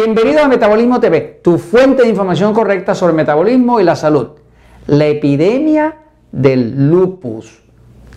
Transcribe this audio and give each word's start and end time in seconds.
Bienvenido 0.00 0.44
a 0.44 0.46
Metabolismo 0.46 1.00
TV, 1.00 1.40
tu 1.42 1.58
fuente 1.58 2.02
de 2.02 2.08
información 2.08 2.54
correcta 2.54 2.94
sobre 2.94 3.10
el 3.10 3.16
metabolismo 3.16 3.80
y 3.80 3.82
la 3.82 3.96
salud. 3.96 4.28
La 4.86 5.06
epidemia 5.06 5.96
del 6.30 6.88
lupus. 6.88 7.64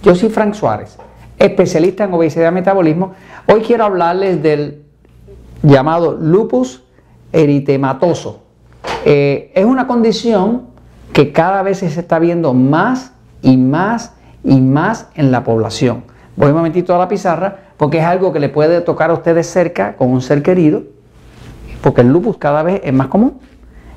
Yo 0.04 0.14
soy 0.14 0.30
Frank 0.30 0.54
Suárez, 0.54 0.96
especialista 1.40 2.04
en 2.04 2.14
obesidad 2.14 2.52
y 2.52 2.54
metabolismo. 2.54 3.14
Hoy 3.48 3.62
quiero 3.62 3.86
hablarles 3.86 4.44
del 4.44 4.84
llamado 5.64 6.14
lupus 6.14 6.84
eritematoso. 7.32 8.44
Eh, 9.04 9.52
es 9.56 9.66
una 9.66 9.88
condición 9.88 10.68
que 11.14 11.32
cada 11.32 11.64
vez 11.64 11.80
se 11.80 11.88
está 11.88 12.20
viendo 12.20 12.54
más 12.54 13.14
y 13.42 13.58
más 13.58 14.14
y 14.44 14.62
más 14.62 15.08
en 15.16 15.32
la 15.32 15.44
población. 15.44 16.04
Voy 16.36 16.50
un 16.50 16.58
momentito 16.58 16.94
a 16.94 17.00
la 17.00 17.08
pizarra 17.08 17.58
porque 17.78 17.98
es 17.98 18.04
algo 18.04 18.32
que 18.32 18.40
le 18.40 18.50
puede 18.50 18.82
tocar 18.82 19.10
a 19.10 19.14
ustedes 19.14 19.48
cerca 19.48 19.96
con 19.96 20.12
un 20.12 20.22
ser 20.22 20.44
querido, 20.44 20.84
porque 21.82 22.02
el 22.02 22.12
lupus 22.12 22.38
cada 22.38 22.64
vez 22.64 22.82
es 22.84 22.94
más 22.94 23.08
común. 23.08 23.40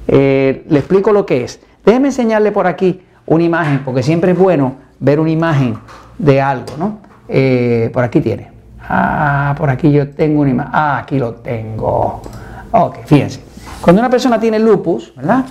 Eh, 0.09 0.65
le 0.69 0.79
explico 0.79 1.12
lo 1.12 1.24
que 1.27 1.45
es. 1.45 1.61
Déjenme 1.84 2.09
enseñarle 2.09 2.52
por 2.52 2.66
aquí 2.66 3.02
una 3.27 3.45
imagen, 3.45 3.83
porque 3.84 4.02
siempre 4.02 4.33
es 4.33 4.38
bueno 4.38 4.77
ver 5.01 5.20
una 5.20 5.30
imagen 5.30 5.79
de 6.19 6.41
algo, 6.41 6.77
¿no? 6.79 6.98
Eh, 7.29 7.91
por 7.93 8.05
aquí 8.05 8.20
tiene. 8.20 8.51
Ah, 8.80 9.55
por 9.57 9.70
aquí 9.70 9.91
yo 9.91 10.10
tengo 10.10 10.43
una 10.43 10.51
imagen. 10.51 10.73
Ah, 10.74 10.98
aquí 10.98 11.19
lo 11.19 11.34
tengo. 11.34 12.23
Ok, 12.70 12.98
fíjense. 13.07 13.41
Cuando 13.80 14.01
una 14.01 14.10
persona 14.10 14.38
tiene 14.41 14.59
lupus, 14.59 15.15
¿verdad? 15.15 15.45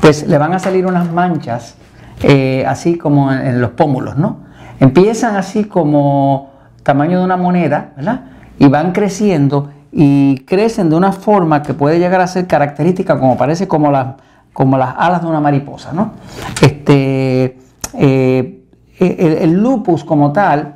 Pues 0.00 0.26
le 0.26 0.38
van 0.38 0.54
a 0.54 0.58
salir 0.58 0.86
unas 0.86 1.10
manchas, 1.10 1.76
eh, 2.22 2.64
así 2.66 2.96
como 2.96 3.32
en 3.32 3.60
los 3.60 3.70
pómulos, 3.72 4.16
¿no? 4.16 4.38
Empiezan 4.80 5.36
así 5.36 5.64
como 5.64 6.50
tamaño 6.82 7.18
de 7.18 7.24
una 7.24 7.36
moneda, 7.36 7.92
¿verdad? 7.96 8.22
Y 8.58 8.68
van 8.68 8.92
creciendo 8.92 9.70
y 9.92 10.38
crecen 10.40 10.90
de 10.90 10.96
una 10.96 11.12
forma 11.12 11.62
que 11.62 11.74
puede 11.74 11.98
llegar 11.98 12.20
a 12.20 12.26
ser 12.26 12.46
característica, 12.46 13.18
como 13.18 13.36
parece 13.36 13.66
como 13.66 13.90
las, 13.90 14.14
como 14.52 14.78
las 14.78 14.94
alas 14.96 15.22
de 15.22 15.28
una 15.28 15.40
mariposa, 15.40 15.92
¿no? 15.92 16.12
Este, 16.62 17.58
eh, 17.94 18.60
el, 18.98 19.52
lupus 19.54 20.04
como 20.04 20.32
tal, 20.32 20.74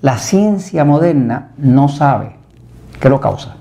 la 0.00 0.18
ciencia 0.18 0.84
moderna 0.84 1.52
no 1.58 1.88
sabe 1.88 2.36
qué 3.00 3.08
lo 3.08 3.20
causa. 3.20 3.56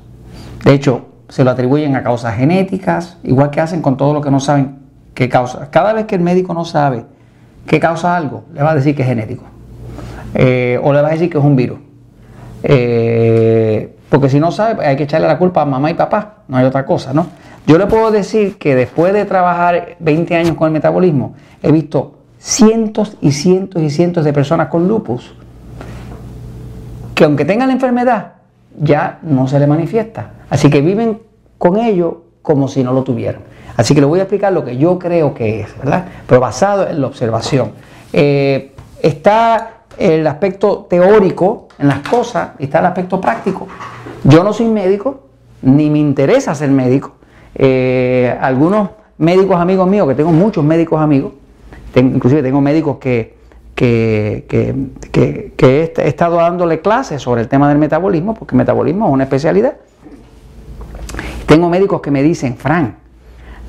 De 0.64 0.74
hecho, 0.74 1.08
se 1.30 1.44
lo 1.44 1.52
atribuyen 1.52 1.96
a 1.96 2.04
causas 2.04 2.36
genéticas, 2.36 3.18
igual 3.24 3.50
que 3.50 3.62
hacen 3.62 3.82
con 3.82 3.98
todo 3.98 4.14
lo 4.14 4.22
que 4.22 4.32
no 4.32 4.40
saben 4.40 4.80
qué 5.14 5.30
causa. 5.30 5.70
Cada 5.70 5.94
vez 5.94 6.06
que 6.06 6.16
el 6.16 6.22
médico 6.22 6.54
no 6.54 6.66
sabe 6.66 7.06
qué 7.68 7.80
causa 7.80 8.16
algo, 8.16 8.46
le 8.54 8.64
va 8.64 8.72
a 8.72 8.76
decir 8.76 8.96
que 8.96 9.04
es 9.04 9.08
genético. 9.08 9.44
Eh, 10.34 10.80
o 10.84 10.92
le 10.92 11.02
vas 11.02 11.12
a 11.12 11.14
decir 11.14 11.30
que 11.30 11.38
es 11.38 11.44
un 11.44 11.56
virus. 11.56 11.80
Eh, 12.64 13.95
porque 14.16 14.30
si 14.30 14.40
no 14.40 14.50
sabe, 14.50 14.88
hay 14.88 14.96
que 14.96 15.04
echarle 15.04 15.28
la 15.28 15.38
culpa 15.38 15.62
a 15.62 15.66
mamá 15.66 15.92
y 15.92 15.94
papá, 15.94 16.36
no 16.48 16.56
hay 16.56 16.64
otra 16.64 16.86
cosa, 16.86 17.14
¿no? 17.14 17.28
Yo 17.68 17.78
le 17.78 17.86
puedo 17.86 18.12
decir 18.12 18.58
que 18.58 18.74
después 18.74 19.12
de 19.12 19.26
trabajar 19.26 19.98
20 20.00 20.34
años 20.38 20.56
con 20.56 20.68
el 20.68 20.72
metabolismo, 20.72 21.36
he 21.62 21.70
visto 21.70 22.16
cientos 22.40 23.18
y 23.20 23.34
cientos 23.34 23.82
y 23.82 23.90
cientos 23.90 24.24
de 24.24 24.32
personas 24.32 24.70
con 24.70 24.88
lupus 24.88 25.36
que 27.14 27.26
aunque 27.26 27.44
tengan 27.44 27.68
la 27.68 27.74
enfermedad, 27.74 28.36
ya 28.80 29.20
no 29.22 29.50
se 29.50 29.60
le 29.60 29.68
manifiesta. 29.68 30.32
Así 30.50 30.70
que 30.70 30.80
viven 30.80 31.20
con 31.58 31.76
ello 31.76 32.24
como 32.42 32.70
si 32.70 32.86
no 32.86 32.94
lo 32.94 33.04
tuvieran. 33.04 33.42
Así 33.76 33.94
que 33.94 34.00
le 34.00 34.08
voy 34.08 34.20
a 34.20 34.22
explicar 34.22 34.54
lo 34.54 34.64
que 34.64 34.78
yo 34.78 34.98
creo 34.98 35.34
que 35.34 35.60
es, 35.60 35.78
¿verdad? 35.78 36.06
Pero 36.26 36.40
basado 36.40 36.88
en 36.88 37.02
la 37.02 37.08
observación. 37.08 37.74
Eh, 38.14 38.74
está 39.02 39.72
el 39.98 40.26
aspecto 40.26 40.88
teórico 40.90 41.68
en 41.78 41.90
las 41.90 42.00
cosas 42.00 42.52
y 42.60 42.64
está 42.64 42.80
el 42.80 42.86
aspecto 42.86 43.20
práctico. 43.20 43.68
Yo 44.26 44.44
no 44.44 44.54
soy 44.54 44.68
médico, 44.68 45.22
ni 45.62 45.90
me 45.92 46.00
interesa 46.00 46.56
ser 46.56 46.72
médico. 46.72 47.14
Eh, 47.54 48.36
algunos 48.42 48.90
médicos 49.20 49.58
amigos 49.58 49.88
míos, 49.88 50.08
que 50.08 50.16
tengo 50.16 50.32
muchos 50.32 50.64
médicos 50.64 51.00
amigos, 51.00 51.34
inclusive 51.96 52.42
tengo 52.42 52.60
médicos 52.60 52.98
que, 52.98 53.36
que, 53.76 54.46
he, 54.52 55.94
he 55.96 56.08
estado 56.08 56.38
dándole 56.38 56.82
clases 56.82 57.22
sobre 57.22 57.42
el 57.42 57.48
tema 57.48 57.70
del 57.70 57.78
metabolismo, 57.78 58.34
porque 58.34 58.56
el 58.56 58.58
metabolismo 58.58 59.08
es 59.08 59.14
una 59.14 59.24
especialidad. 59.26 59.76
Tengo 61.46 61.70
médicos 61.70 62.02
que 62.02 62.10
me 62.10 62.24
dicen, 62.24 62.58
Fran, 62.58 62.96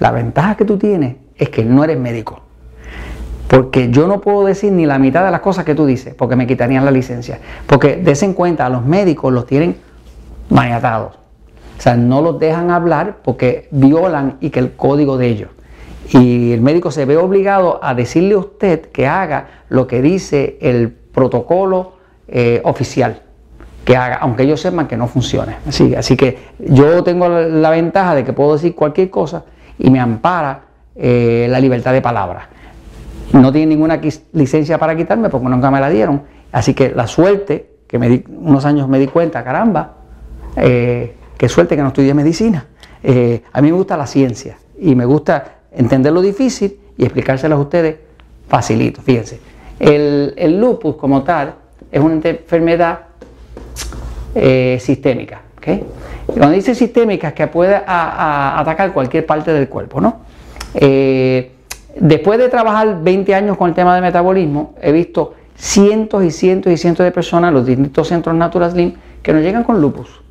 la 0.00 0.10
ventaja 0.10 0.56
que 0.56 0.64
tú 0.64 0.78
tienes 0.78 1.16
es 1.36 1.50
que 1.50 1.66
no 1.66 1.84
eres 1.84 1.98
médico. 1.98 2.40
Porque 3.48 3.90
yo 3.90 4.06
no 4.06 4.22
puedo 4.22 4.46
decir 4.46 4.72
ni 4.72 4.86
la 4.86 4.98
mitad 4.98 5.22
de 5.22 5.30
las 5.30 5.40
cosas 5.40 5.66
que 5.66 5.74
tú 5.74 5.84
dices, 5.84 6.14
porque 6.14 6.34
me 6.34 6.46
quitarían 6.46 6.86
la 6.86 6.90
licencia. 6.90 7.40
Porque 7.66 7.96
desen 7.96 8.32
cuenta, 8.32 8.64
a 8.64 8.70
los 8.70 8.84
médicos 8.84 9.32
los 9.32 9.46
tienen 9.46 9.76
maniatados. 10.48 11.14
O 11.78 11.80
sea, 11.80 11.96
no 11.96 12.22
los 12.22 12.38
dejan 12.38 12.70
hablar 12.70 13.18
porque 13.22 13.68
violan 13.70 14.38
y 14.40 14.50
que 14.50 14.60
el 14.60 14.72
código 14.72 15.18
de 15.18 15.26
ellos. 15.26 15.50
Y 16.10 16.52
el 16.52 16.60
médico 16.60 16.90
se 16.90 17.04
ve 17.04 17.16
obligado 17.16 17.80
a 17.82 17.94
decirle 17.94 18.34
a 18.34 18.38
usted 18.38 18.80
que 18.90 19.06
haga 19.06 19.48
lo 19.68 19.86
que 19.86 20.00
dice 20.00 20.56
el 20.60 20.90
protocolo 20.90 21.94
eh, 22.28 22.60
oficial. 22.64 23.22
Que 23.84 23.96
haga, 23.96 24.16
aunque 24.16 24.44
ellos 24.44 24.60
sepan 24.60 24.86
que 24.86 24.96
no 24.96 25.06
funciona. 25.06 25.58
Así, 25.66 25.94
así 25.94 26.16
que 26.16 26.38
yo 26.58 27.02
tengo 27.04 27.28
la, 27.28 27.70
ventaja 27.70 28.14
de 28.14 28.24
que 28.24 28.32
puedo 28.32 28.54
decir 28.54 28.74
cualquier 28.74 29.10
cosa 29.10 29.44
y 29.78 29.90
me 29.90 30.00
ampara 30.00 30.62
eh, 30.94 31.46
la 31.50 31.60
libertad 31.60 31.92
de 31.92 32.02
palabra. 32.02 32.48
No 33.32 33.52
tiene 33.52 33.66
ninguna 33.66 34.00
licencia 34.32 34.78
para 34.78 34.96
quitarme 34.96 35.28
porque 35.28 35.48
nunca 35.48 35.70
me 35.70 35.80
la 35.80 35.90
dieron. 35.90 36.22
Así 36.52 36.72
que 36.74 36.90
la 36.90 37.06
suerte, 37.06 37.70
que 37.86 37.98
me 37.98 38.08
di, 38.08 38.24
unos 38.28 38.64
años 38.64 38.88
me 38.88 38.98
di 38.98 39.08
cuenta, 39.08 39.42
caramba, 39.44 39.94
eh, 40.56 41.14
qué 41.36 41.48
suerte 41.48 41.76
que 41.76 41.82
no 41.82 41.88
estudié 41.88 42.14
medicina. 42.14 42.66
Eh, 43.02 43.42
a 43.52 43.60
mí 43.60 43.70
me 43.70 43.76
gusta 43.76 43.96
la 43.96 44.06
ciencia 44.06 44.58
y 44.78 44.94
me 44.94 45.04
gusta 45.04 45.58
entender 45.72 46.12
lo 46.12 46.22
difícil 46.22 46.78
y 46.96 47.04
explicárselas 47.04 47.58
a 47.58 47.60
ustedes 47.60 47.96
facilito. 48.48 49.02
Fíjense, 49.02 49.40
el, 49.78 50.58
lupus 50.58 50.96
como 50.96 51.22
tal 51.22 51.54
es 51.90 52.00
una 52.00 52.14
enfermedad 52.14 53.00
eh, 54.34 54.78
sistémica. 54.80 55.42
cuando 56.26 56.50
dice 56.50 56.74
sistémica 56.74 57.28
es 57.28 57.34
que 57.34 57.46
puede 57.46 57.76
atacar 57.86 58.92
cualquier 58.92 59.26
parte 59.26 59.52
del 59.52 59.68
cuerpo. 59.68 60.00
¿no? 60.00 60.20
Después 60.72 62.38
de 62.38 62.48
trabajar 62.48 63.02
20 63.02 63.34
años 63.34 63.56
con 63.56 63.68
el 63.70 63.74
tema 63.74 63.94
del 63.94 64.02
metabolismo, 64.02 64.74
he 64.80 64.92
visto 64.92 65.34
cientos 65.56 66.22
y 66.24 66.30
cientos 66.30 66.72
y 66.72 66.76
cientos 66.76 67.04
de 67.04 67.10
personas 67.10 67.48
en 67.48 67.54
los 67.54 67.66
distintos 67.66 68.08
centros 68.08 68.34
Natural 68.36 68.70
Slim 68.70 68.94
que 69.22 69.32
nos 69.32 69.42
llegan 69.42 69.64
con 69.64 69.80
lupus. 69.80 70.25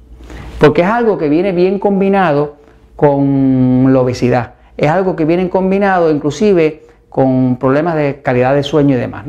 Porque 0.59 0.81
es 0.81 0.87
algo 0.87 1.17
que 1.17 1.29
viene 1.29 1.51
bien 1.51 1.79
combinado 1.79 2.55
con 2.95 3.91
la 3.91 3.99
obesidad. 3.99 4.53
Es 4.77 4.89
algo 4.89 5.15
que 5.15 5.25
viene 5.25 5.49
combinado 5.49 6.11
inclusive 6.11 6.83
con 7.09 7.57
problemas 7.57 7.95
de 7.95 8.21
calidad 8.21 8.55
de 8.55 8.63
sueño 8.63 8.95
y 8.95 8.99
demás. 8.99 9.25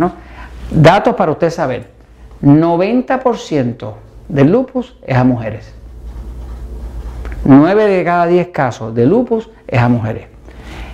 Datos 0.71 1.15
para 1.15 1.33
usted 1.33 1.51
saber. 1.51 1.91
90% 2.43 3.93
del 4.29 4.51
lupus 4.51 4.97
es 5.07 5.17
a 5.17 5.25
mujeres. 5.25 5.73
9 7.45 7.87
de 7.87 8.05
cada 8.05 8.27
10 8.27 8.49
casos 8.49 8.95
de 8.95 9.07
lupus 9.07 9.49
es 9.69 9.81
a 9.81 9.89
mujeres. 9.89 10.27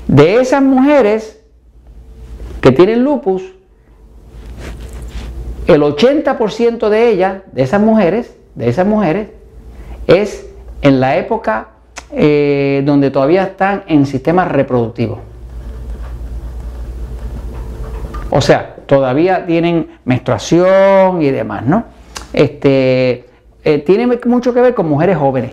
De 0.06 0.36
esas 0.36 0.62
mujeres 0.62 1.40
que 2.60 2.72
tienen 2.72 3.02
lupus, 3.02 3.42
el 5.66 5.80
80% 5.82 6.88
de 6.88 7.08
ellas, 7.08 7.42
de 7.52 7.62
esas 7.62 7.80
mujeres, 7.80 8.36
de 8.54 8.68
esas 8.68 8.86
mujeres, 8.86 9.28
es 10.06 10.46
en 10.82 11.00
la 11.00 11.16
época 11.16 11.68
eh, 12.10 12.82
donde 12.84 13.10
todavía 13.10 13.44
están 13.44 13.84
en 13.86 14.04
sistema 14.04 14.44
reproductivo. 14.44 15.20
O 18.30 18.40
sea, 18.40 18.76
todavía 18.86 19.46
tienen 19.46 19.98
menstruación 20.04 21.22
y 21.22 21.30
demás, 21.30 21.64
¿no? 21.64 21.84
Este, 22.32 23.26
eh, 23.64 23.78
tiene 23.78 24.18
mucho 24.26 24.52
que 24.52 24.60
ver 24.60 24.74
con 24.74 24.88
mujeres 24.88 25.16
jóvenes, 25.16 25.52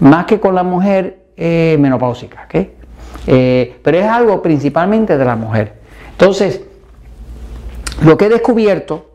más 0.00 0.26
que 0.26 0.38
con 0.38 0.54
la 0.54 0.62
mujer 0.62 1.24
eh, 1.36 1.76
menopáusica, 1.78 2.46
¿ok? 2.46 2.68
Pero 3.26 3.98
es 3.98 4.06
algo 4.06 4.40
principalmente 4.40 5.18
de 5.18 5.24
la 5.24 5.36
mujer. 5.36 5.74
Entonces, 6.12 6.62
lo 8.02 8.16
que 8.16 8.26
he 8.26 8.28
descubierto 8.30 9.10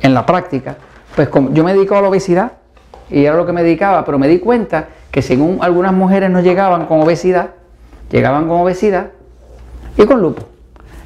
en 0.00 0.14
la 0.14 0.24
práctica, 0.24 0.76
pues 1.16 1.28
como 1.28 1.52
yo 1.52 1.64
me 1.64 1.74
dedico 1.74 1.96
a 1.96 2.02
la 2.02 2.08
obesidad 2.08 2.52
y 3.10 3.24
era 3.24 3.36
lo 3.36 3.46
que 3.46 3.52
me 3.52 3.62
dedicaba, 3.62 4.04
pero 4.04 4.18
me 4.18 4.28
di 4.28 4.38
cuenta 4.38 4.88
que 5.10 5.22
según 5.22 5.58
algunas 5.60 5.92
mujeres 5.92 6.30
no 6.30 6.40
llegaban 6.40 6.86
con 6.86 7.00
obesidad, 7.00 7.50
llegaban 8.10 8.48
con 8.48 8.60
obesidad 8.60 9.08
y 9.96 10.04
con 10.04 10.20
lupus. 10.20 10.44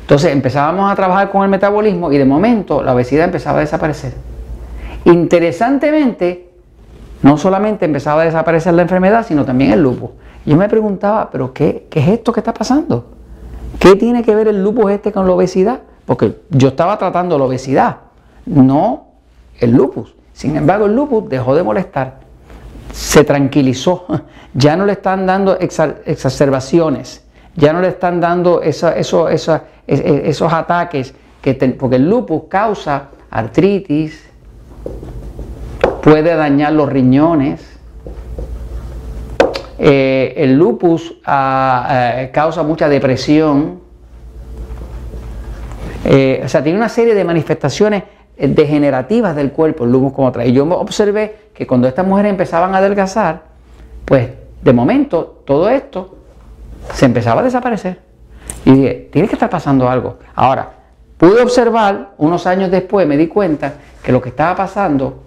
Entonces 0.01 0.33
empezábamos 0.33 0.91
a 0.91 0.95
trabajar 0.95 1.31
con 1.31 1.43
el 1.43 1.49
metabolismo 1.49 2.13
y 2.13 2.19
de 2.19 2.25
momento 2.25 2.83
la 2.83 2.95
obesidad 2.95 3.25
empezaba 3.25 3.59
a 3.59 3.61
desaparecer. 3.63 4.15
Interesantemente, 5.05 6.51
no 7.23 7.37
solamente 7.39 7.85
empezaba 7.85 8.23
a 8.23 8.25
desaparecer 8.25 8.75
la 8.75 8.83
enfermedad, 8.83 9.27
sino 9.27 9.45
también 9.45 9.73
el 9.73 9.83
lupus. 9.83 10.11
Yo 10.45 10.57
me 10.57 10.69
preguntaba, 10.69 11.31
¿pero 11.31 11.53
qué, 11.53 11.89
qué 11.91 12.01
es 12.01 12.09
esto 12.09 12.33
que 12.33 12.41
está 12.41 12.55
pasando? 12.55 13.07
¿Qué 13.81 13.97
tiene 13.97 14.23
que 14.23 14.35
ver 14.35 14.49
el 14.49 14.63
lupus 14.63 14.93
este 14.93 15.13
con 15.13 15.27
la 15.27 15.33
obesidad? 15.33 15.81
Porque 16.07 16.41
yo 16.51 16.69
estaba 16.69 16.97
tratando 16.99 17.37
la 17.39 17.45
obesidad, 17.45 17.97
no 18.47 19.09
el 19.59 19.73
lupus. 19.73 20.16
Sin 20.37 20.55
embargo, 20.55 20.85
el 20.85 20.95
lupus 20.95 21.31
dejó 21.31 21.55
de 21.55 21.63
molestar. 21.63 22.21
se 22.93 23.25
tranquilizó, 23.25 24.07
ya 24.55 24.77
no 24.77 24.85
le 24.85 24.93
están 24.93 25.25
dando 25.25 25.59
exacerbaciones, 25.59 27.25
ya 27.55 27.73
no 27.73 27.81
le 27.81 27.89
están 27.89 28.21
dando 28.21 28.61
esos 28.61 30.53
ataques, 30.53 31.15
que 31.41 31.55
porque 31.55 31.97
el 31.97 32.09
lupus 32.09 32.43
causa 32.51 33.09
artritis, 33.31 34.29
puede 36.03 36.35
dañar 36.35 36.75
los 36.75 36.91
riñones, 36.91 37.79
eh, 39.79 40.35
el 40.37 40.55
lupus 40.55 41.15
ah, 41.25 42.19
eh, 42.19 42.31
causa 42.31 42.63
mucha 42.63 42.91
depresión, 42.91 43.81
eh, 46.05 46.43
o 46.45 46.49
sea, 46.49 46.63
tiene 46.63 46.79
una 46.79 46.91
serie 46.91 47.15
de 47.15 47.25
manifestaciones 47.25 48.03
degenerativas 48.37 49.35
del 49.35 49.53
cuerpo, 49.53 49.87
lupus 49.87 50.13
como 50.13 50.29
otra. 50.29 50.45
Y 50.45 50.53
yo 50.53 50.65
observé 50.65 51.51
que 51.55 51.67
cuando 51.67 51.89
estas 51.89 52.07
mujeres 52.07 52.31
empezaban 52.31 52.75
a 52.75 52.79
adelgazar, 52.79 53.43
pues 54.05 54.31
de 54.63 54.73
momento 54.73 55.43
todo 55.45 55.69
esto 55.69 56.17
se 56.93 57.07
empezaba 57.07 57.41
a 57.41 57.45
desaparecer. 57.45 58.01
Y 58.65 58.73
dije, 58.73 59.09
tiene 59.13 59.29
que 59.29 59.35
estar 59.35 59.49
pasando 59.49 59.89
algo. 59.89 60.19
Ahora, 60.35 60.71
pude 61.17 61.41
observar, 61.41 62.11
unos 62.19 62.47
años 62.47 62.71
después 62.71 63.07
me 63.07 63.17
di 63.17 63.27
cuenta 63.27 63.75
que 64.03 64.13
lo 64.13 64.21
que 64.21 64.31
estaba 64.31 64.55
pasando 64.55 65.23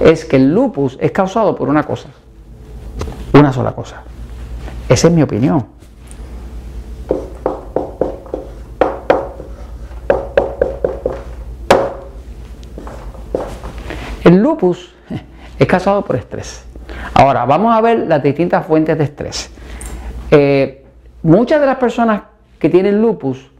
es 0.00 0.24
que 0.24 0.36
el 0.36 0.52
lupus 0.52 0.96
es 1.00 1.10
causado 1.10 1.54
por 1.54 1.68
una 1.68 1.82
cosa. 1.82 2.08
Una 3.32 3.52
sola 3.52 3.72
cosa. 3.72 4.02
Esa 4.88 5.08
es 5.08 5.12
mi 5.12 5.22
opinión. 5.22 5.66
El 14.24 14.38
lupus 14.38 14.92
es 15.58 15.66
causado 15.66 16.02
por 16.02 16.16
estrés. 16.16 16.64
Ahora, 17.12 17.44
vamos 17.44 17.76
a 17.76 17.80
ver 17.80 18.06
las 18.08 18.22
distintas 18.22 18.66
fuentes 18.66 18.96
de 18.96 19.04
estrés. 19.04 19.50
Eh, 20.30 20.84
muchas 21.22 21.60
de 21.60 21.66
las 21.66 21.76
personas 21.76 22.22
que 22.58 22.70
tienen 22.70 23.00
lupus, 23.00 23.50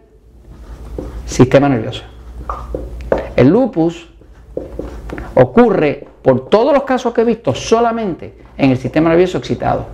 sistema 1.24 1.68
nervioso. 1.68 2.02
El 3.36 3.50
lupus 3.50 4.08
ocurre 5.36 6.08
por 6.22 6.48
todos 6.48 6.74
los 6.74 6.82
casos 6.82 7.14
que 7.14 7.20
he 7.20 7.24
visto 7.24 7.54
solamente 7.54 8.36
en 8.58 8.72
el 8.72 8.78
sistema 8.78 9.10
nervioso 9.10 9.38
excitado. 9.38 9.86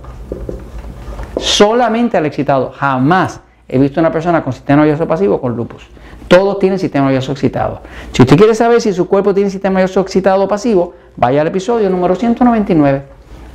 Solamente 1.37 2.17
al 2.17 2.25
excitado. 2.25 2.71
Jamás 2.71 3.39
he 3.71 3.79
visto 3.79 3.99
una 3.99 4.11
persona 4.11 4.43
con 4.43 4.51
sistema 4.51 4.81
nervioso 4.81 5.07
pasivo 5.07 5.39
con 5.39 5.55
lupus. 5.55 5.87
Todos 6.27 6.59
tienen 6.59 6.77
sistema 6.77 7.05
nervioso 7.05 7.31
excitado. 7.31 7.81
Si 8.11 8.21
usted 8.21 8.37
quiere 8.37 8.53
saber 8.53 8.81
si 8.81 8.91
su 8.91 9.07
cuerpo 9.07 9.33
tiene 9.33 9.49
sistema 9.49 9.79
nervioso 9.79 10.01
excitado 10.01 10.43
o 10.43 10.47
pasivo, 10.47 10.93
vaya 11.15 11.41
al 11.41 11.47
episodio 11.47 11.89
número 11.89 12.15
199 12.15 13.03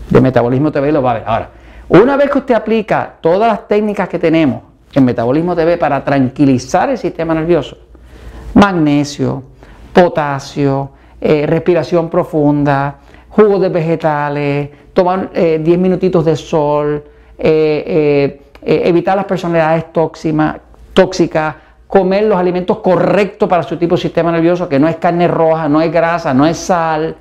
de 0.08 0.20
Metabolismo 0.20 0.72
TV 0.72 0.88
y 0.88 0.92
lo 0.92 1.02
va 1.02 1.10
a 1.10 1.14
ver. 1.14 1.24
Ahora, 1.26 1.50
una 1.88 2.16
vez 2.16 2.30
que 2.30 2.38
usted 2.38 2.54
aplica 2.54 3.16
todas 3.20 3.46
las 3.46 3.68
técnicas 3.68 4.08
que 4.08 4.18
tenemos 4.18 4.62
en 4.94 5.04
Metabolismo 5.04 5.54
TV 5.54 5.76
para 5.76 6.02
tranquilizar 6.02 6.88
el 6.88 6.96
sistema 6.96 7.34
nervioso, 7.34 7.76
magnesio, 8.54 9.42
potasio, 9.92 10.90
eh, 11.20 11.46
respiración 11.46 12.08
profunda, 12.08 12.96
jugos 13.28 13.60
de 13.60 13.68
vegetales, 13.68 14.70
tomar 14.94 15.30
10 15.32 15.34
eh, 15.34 15.78
minutitos 15.78 16.24
de 16.24 16.36
sol, 16.36 17.04
eh, 17.38 18.40
evitar 18.62 19.16
las 19.16 19.26
personalidades 19.26 19.86
tóxicas, 20.92 21.54
comer 21.86 22.24
los 22.24 22.38
alimentos 22.38 22.78
correctos 22.78 23.48
para 23.48 23.62
su 23.62 23.76
tipo 23.76 23.94
de 23.94 24.02
sistema 24.02 24.32
nervioso, 24.32 24.68
que 24.68 24.78
no 24.78 24.88
es 24.88 24.96
carne 24.96 25.28
roja, 25.28 25.68
no 25.68 25.80
es 25.80 25.92
grasa, 25.92 26.34
no 26.34 26.46
es 26.46 26.56
sal, 26.56 27.16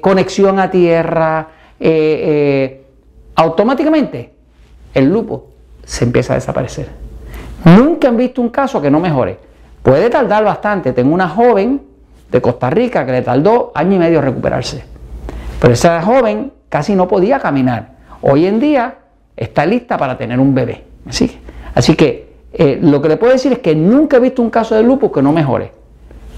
conexión 0.00 0.58
a 0.58 0.70
tierra, 0.70 1.48
automáticamente 3.34 4.32
el 4.94 5.10
lupo 5.10 5.48
se 5.84 6.04
empieza 6.04 6.32
a 6.32 6.36
desaparecer. 6.36 6.88
Nunca 7.64 8.08
han 8.08 8.16
visto 8.16 8.40
un 8.42 8.50
caso 8.50 8.80
que 8.80 8.90
no 8.90 9.00
mejore. 9.00 9.38
Puede 9.82 10.10
tardar 10.10 10.44
bastante. 10.44 10.92
Tengo 10.92 11.14
una 11.14 11.28
joven 11.28 11.82
de 12.30 12.40
Costa 12.40 12.70
Rica 12.70 13.06
que 13.06 13.12
le 13.12 13.22
tardó 13.22 13.72
año 13.74 13.96
y 13.96 13.98
medio 13.98 14.20
recuperarse. 14.20 14.84
Pero 15.60 15.72
esa 15.72 16.02
joven 16.02 16.52
casi 16.68 16.94
no 16.94 17.06
podía 17.08 17.38
caminar. 17.38 17.96
Hoy 18.22 18.46
en 18.46 18.58
día 18.60 18.94
está 19.36 19.66
lista 19.66 19.98
para 19.98 20.16
tener 20.16 20.40
un 20.40 20.54
bebé. 20.54 20.84
Así, 21.08 21.38
así 21.74 21.94
que 21.94 22.26
eh, 22.52 22.78
lo 22.80 23.02
que 23.02 23.08
le 23.08 23.16
puedo 23.16 23.32
decir 23.32 23.52
es 23.52 23.58
que 23.58 23.74
nunca 23.74 24.16
he 24.16 24.20
visto 24.20 24.42
un 24.42 24.50
caso 24.50 24.74
de 24.74 24.82
lupus 24.82 25.12
que 25.12 25.22
no 25.22 25.32
mejore. 25.32 25.72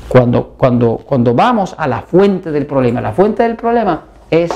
Cuando, 0.08 0.54
cuando, 0.56 0.96
cuando 0.96 1.34
vamos 1.34 1.74
a 1.78 1.86
la 1.86 2.02
fuente 2.02 2.50
del 2.50 2.66
problema, 2.66 3.00
la 3.00 3.12
fuente 3.12 3.42
del 3.42 3.56
problema 3.56 4.04
es 4.30 4.50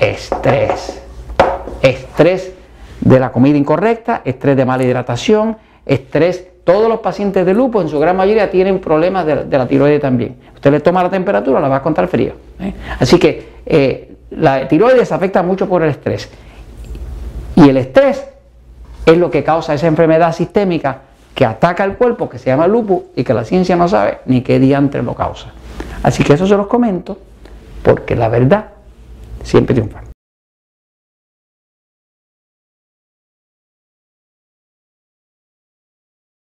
estrés. 0.00 1.02
Estrés 1.82 2.52
de 3.00 3.20
la 3.20 3.30
comida 3.30 3.58
incorrecta, 3.58 4.22
estrés 4.24 4.56
de 4.56 4.64
mala 4.64 4.84
hidratación, 4.84 5.56
estrés 5.84 6.48
todos 6.64 6.88
los 6.88 7.00
pacientes 7.00 7.44
de 7.44 7.52
lupus, 7.52 7.82
en 7.82 7.88
su 7.90 8.00
gran 8.00 8.16
mayoría, 8.16 8.50
tienen 8.50 8.80
problemas 8.80 9.26
de, 9.26 9.46
la 9.46 9.66
tiroides 9.66 10.00
también. 10.00 10.36
Usted 10.54 10.70
le 10.70 10.80
toma 10.80 11.02
la 11.02 11.10
temperatura, 11.10 11.60
la 11.60 11.68
va 11.68 11.76
a 11.76 11.82
contar 11.82 12.08
frío. 12.08 12.32
¿eh? 12.58 12.72
Así 12.98 13.18
que 13.18 13.48
eh, 13.66 14.16
la 14.30 14.66
tiroides 14.66 15.12
afecta 15.12 15.42
mucho 15.42 15.68
por 15.68 15.82
el 15.82 15.90
estrés. 15.90 16.30
Y 17.56 17.68
el 17.68 17.76
estrés 17.76 18.24
es 19.06 19.18
lo 19.18 19.30
que 19.30 19.44
causa 19.44 19.74
esa 19.74 19.86
enfermedad 19.86 20.34
sistémica 20.34 20.98
que 21.34 21.44
ataca 21.44 21.82
al 21.82 21.96
cuerpo, 21.96 22.28
que 22.28 22.38
se 22.38 22.46
llama 22.46 22.66
lupus, 22.66 23.02
y 23.16 23.24
que 23.24 23.34
la 23.34 23.44
ciencia 23.44 23.76
no 23.76 23.88
sabe 23.88 24.20
ni 24.26 24.42
qué 24.42 24.58
diantre 24.58 25.02
lo 25.02 25.14
causa. 25.14 25.48
Así 26.02 26.22
que 26.22 26.34
eso 26.34 26.46
se 26.46 26.56
los 26.56 26.66
comento, 26.66 27.18
porque 27.82 28.14
la 28.14 28.28
verdad 28.28 28.66
siempre 29.42 29.74
triunfa. 29.74 30.03